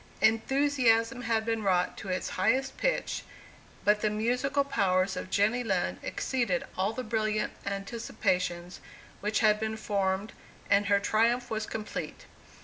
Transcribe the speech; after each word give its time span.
Enthusiasm 0.21 1.21
had 1.21 1.45
been 1.45 1.61
wrought 1.61 1.95
to 1.99 2.09
its 2.09 2.29
highest 2.29 2.75
pitch, 2.75 3.21
but 3.85 4.01
the 4.01 4.09
musical 4.09 4.63
powers 4.63 5.15
of 5.15 5.29
Jenny 5.29 5.63
Lind 5.63 5.99
exceeded 6.01 6.63
all 6.75 6.91
the 6.91 7.03
brilliant 7.03 7.53
anticipations 7.67 8.79
which 9.19 9.41
had 9.41 9.59
been 9.59 9.77
formed, 9.77 10.33
and 10.71 10.87
her 10.87 10.99
triumph 10.99 11.51
was 11.51 11.67
complete. 11.67 12.25